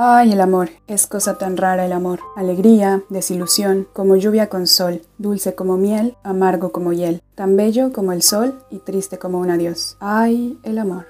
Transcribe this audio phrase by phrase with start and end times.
[0.00, 2.20] Ay, el amor, es cosa tan rara el amor.
[2.36, 8.12] Alegría, desilusión, como lluvia con sol, dulce como miel, amargo como hiel, tan bello como
[8.12, 9.96] el sol y triste como un adiós.
[9.98, 11.06] Ay, el amor.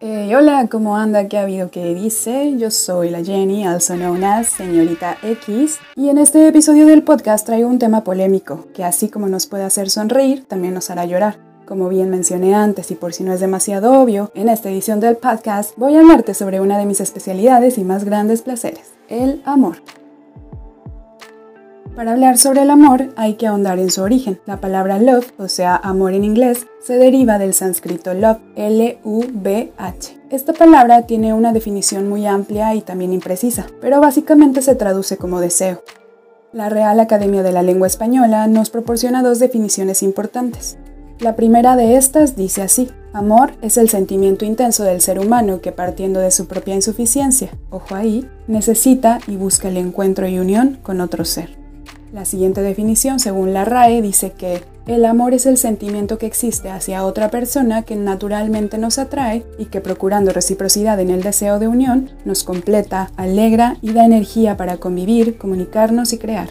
[0.00, 1.28] hola, ¿cómo anda?
[1.28, 1.70] ¿Qué ha habido?
[1.70, 2.56] ¿Qué dice?
[2.56, 7.44] Yo soy la Jenny, also known as Señorita X, y en este episodio del podcast
[7.44, 11.51] traigo un tema polémico, que así como nos puede hacer sonreír, también nos hará llorar.
[11.66, 15.16] Como bien mencioné antes y por si no es demasiado obvio, en esta edición del
[15.16, 19.76] podcast voy a hablarte sobre una de mis especialidades y más grandes placeres, el amor.
[21.94, 24.40] Para hablar sobre el amor hay que ahondar en su origen.
[24.46, 30.18] La palabra love, o sea, amor en inglés, se deriva del sánscrito love, L-U-B-H.
[30.30, 35.40] Esta palabra tiene una definición muy amplia y también imprecisa, pero básicamente se traduce como
[35.40, 35.82] deseo.
[36.52, 40.78] La Real Academia de la Lengua Española nos proporciona dos definiciones importantes.
[41.22, 45.70] La primera de estas dice así, amor es el sentimiento intenso del ser humano que
[45.70, 51.00] partiendo de su propia insuficiencia, ojo ahí, necesita y busca el encuentro y unión con
[51.00, 51.56] otro ser.
[52.12, 56.70] La siguiente definición, según la RAE, dice que el amor es el sentimiento que existe
[56.70, 61.68] hacia otra persona que naturalmente nos atrae y que procurando reciprocidad en el deseo de
[61.68, 66.48] unión, nos completa, alegra y da energía para convivir, comunicarnos y crear.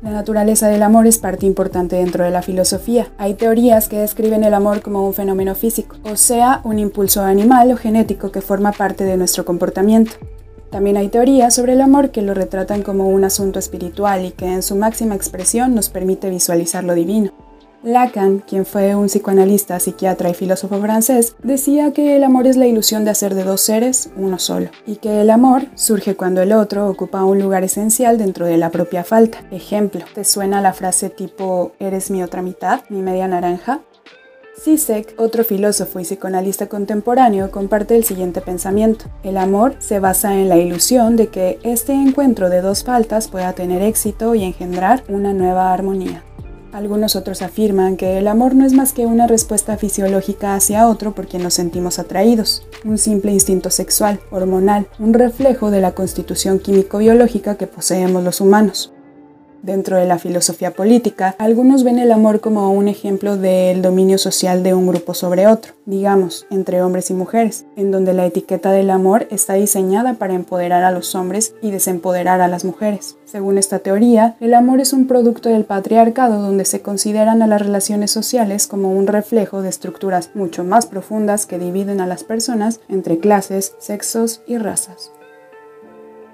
[0.00, 3.08] La naturaleza del amor es parte importante dentro de la filosofía.
[3.18, 7.72] Hay teorías que describen el amor como un fenómeno físico, o sea, un impulso animal
[7.72, 10.12] o genético que forma parte de nuestro comportamiento.
[10.70, 14.46] También hay teorías sobre el amor que lo retratan como un asunto espiritual y que
[14.46, 17.32] en su máxima expresión nos permite visualizar lo divino.
[17.84, 22.66] Lacan, quien fue un psicoanalista, psiquiatra y filósofo francés, decía que el amor es la
[22.66, 26.52] ilusión de hacer de dos seres uno solo, y que el amor surge cuando el
[26.52, 29.44] otro ocupa un lugar esencial dentro de la propia falta.
[29.52, 33.80] Ejemplo, ¿te suena la frase tipo ¿eres mi otra mitad, mi media naranja?
[34.60, 39.04] Sisek, otro filósofo y psicoanalista contemporáneo, comparte el siguiente pensamiento.
[39.22, 43.52] El amor se basa en la ilusión de que este encuentro de dos faltas pueda
[43.52, 46.24] tener éxito y engendrar una nueva armonía.
[46.72, 51.14] Algunos otros afirman que el amor no es más que una respuesta fisiológica hacia otro
[51.14, 56.58] por quien nos sentimos atraídos, un simple instinto sexual, hormonal, un reflejo de la constitución
[56.58, 58.92] químico-biológica que poseemos los humanos.
[59.62, 64.62] Dentro de la filosofía política, algunos ven el amor como un ejemplo del dominio social
[64.62, 68.90] de un grupo sobre otro, digamos, entre hombres y mujeres, en donde la etiqueta del
[68.90, 73.16] amor está diseñada para empoderar a los hombres y desempoderar a las mujeres.
[73.24, 77.60] Según esta teoría, el amor es un producto del patriarcado donde se consideran a las
[77.60, 82.80] relaciones sociales como un reflejo de estructuras mucho más profundas que dividen a las personas
[82.88, 85.10] entre clases, sexos y razas.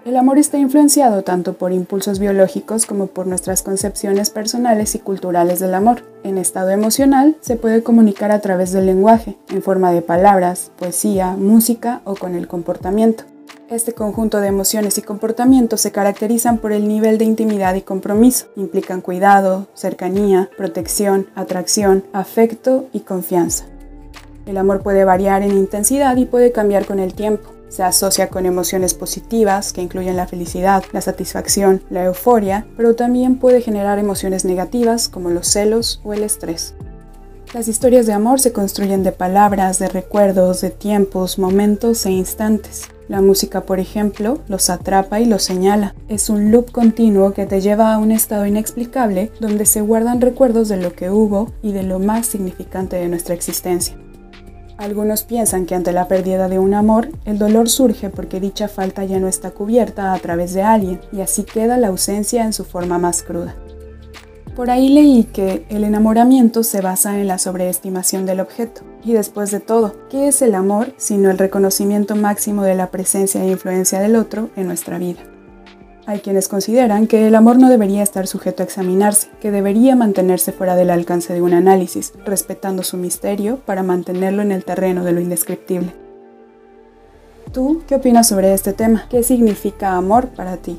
[0.04, 5.60] El amor está influenciado tanto por impulsos biológicos como por nuestras concepciones personales y culturales
[5.60, 6.02] del amor.
[6.24, 11.36] En estado emocional se puede comunicar a través del lenguaje, en forma de palabras, poesía,
[11.38, 13.24] música o con el comportamiento.
[13.70, 18.48] Este conjunto de emociones y comportamientos se caracterizan por el nivel de intimidad y compromiso.
[18.56, 23.64] Implican cuidado, cercanía, protección, atracción, afecto y confianza.
[24.46, 27.50] El amor puede variar en intensidad y puede cambiar con el tiempo.
[27.68, 33.38] Se asocia con emociones positivas que incluyen la felicidad, la satisfacción, la euforia, pero también
[33.38, 36.74] puede generar emociones negativas como los celos o el estrés.
[37.54, 42.88] Las historias de amor se construyen de palabras, de recuerdos, de tiempos, momentos e instantes.
[43.06, 45.94] La música, por ejemplo, los atrapa y los señala.
[46.08, 50.68] Es un loop continuo que te lleva a un estado inexplicable donde se guardan recuerdos
[50.68, 53.96] de lo que hubo y de lo más significante de nuestra existencia.
[54.76, 59.04] Algunos piensan que ante la pérdida de un amor, el dolor surge porque dicha falta
[59.04, 62.64] ya no está cubierta a través de alguien y así queda la ausencia en su
[62.64, 63.54] forma más cruda.
[64.56, 68.82] Por ahí leí que el enamoramiento se basa en la sobreestimación del objeto.
[69.04, 73.42] Y después de todo, ¿qué es el amor sino el reconocimiento máximo de la presencia
[73.42, 75.33] e influencia del otro en nuestra vida?
[76.06, 80.52] Hay quienes consideran que el amor no debería estar sujeto a examinarse, que debería mantenerse
[80.52, 85.12] fuera del alcance de un análisis, respetando su misterio para mantenerlo en el terreno de
[85.12, 85.94] lo indescriptible.
[87.52, 89.06] ¿Tú qué opinas sobre este tema?
[89.08, 90.78] ¿Qué significa amor para ti?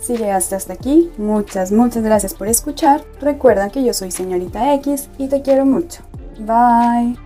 [0.00, 3.02] Si llegaste hasta aquí, muchas, muchas gracias por escuchar.
[3.22, 6.02] Recuerda que yo soy señorita X y te quiero mucho.
[6.40, 7.23] Bye.